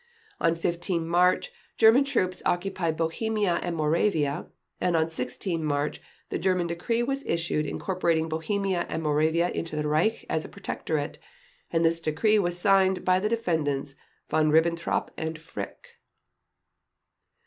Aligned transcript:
On 0.39 0.55
15 0.55 1.07
March 1.07 1.51
German 1.77 2.03
troops 2.03 2.41
occupied 2.43 2.97
Bohemia 2.97 3.59
and 3.61 3.75
Moravia, 3.75 4.47
and 4.79 4.95
on 4.97 5.11
16 5.11 5.63
March 5.63 6.01
the 6.29 6.39
German 6.39 6.65
decree 6.65 7.03
was 7.03 7.23
issued 7.27 7.67
incorporating 7.67 8.27
Bohemia 8.27 8.87
and 8.89 9.03
Moravia 9.03 9.51
into 9.51 9.75
the 9.75 9.87
Reich 9.87 10.25
as 10.27 10.43
a 10.43 10.49
protectorate, 10.49 11.19
and 11.69 11.85
this 11.85 12.01
decree 12.01 12.39
was 12.39 12.57
signed 12.57 13.05
by 13.05 13.19
the 13.19 13.29
Defendants 13.29 13.93
Von 14.27 14.49
Ribbentrop 14.49 15.11
and 15.19 15.37
Frick. 15.37 15.89